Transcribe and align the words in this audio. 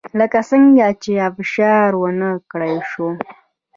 لکه 0.19 0.39
څنګه 0.49 0.87
چې 1.03 1.11
ابشار 1.27 1.91
ونه 2.01 2.29
کړای 2.51 2.75
شوه 2.91 3.11